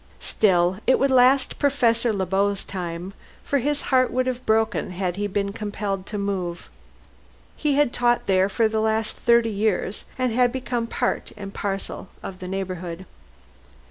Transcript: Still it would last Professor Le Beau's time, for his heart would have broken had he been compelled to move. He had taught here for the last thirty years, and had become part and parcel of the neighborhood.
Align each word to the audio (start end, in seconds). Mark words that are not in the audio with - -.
Still 0.19 0.79
it 0.87 0.97
would 0.97 1.11
last 1.11 1.59
Professor 1.59 2.11
Le 2.11 2.25
Beau's 2.25 2.63
time, 2.63 3.13
for 3.43 3.59
his 3.59 3.81
heart 3.93 4.09
would 4.11 4.25
have 4.25 4.43
broken 4.47 4.89
had 4.89 5.15
he 5.15 5.27
been 5.27 5.53
compelled 5.53 6.07
to 6.07 6.17
move. 6.17 6.71
He 7.55 7.75
had 7.75 7.93
taught 7.93 8.23
here 8.25 8.49
for 8.49 8.67
the 8.67 8.81
last 8.81 9.15
thirty 9.15 9.51
years, 9.51 10.03
and 10.17 10.33
had 10.33 10.51
become 10.51 10.87
part 10.87 11.31
and 11.37 11.53
parcel 11.53 12.09
of 12.23 12.39
the 12.39 12.47
neighborhood. 12.47 13.05